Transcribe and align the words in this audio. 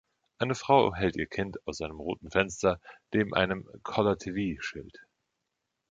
Eine 0.39 0.55
Frau 0.55 0.95
hält 0.95 1.15
ihr 1.17 1.27
Kind 1.27 1.57
aus 1.67 1.79
einem 1.79 1.99
roten 1.99 2.31
Fenster 2.31 2.79
neben 3.13 3.35
einem 3.35 3.69
„Color 3.83 4.17
TV“-Schild. 4.17 4.97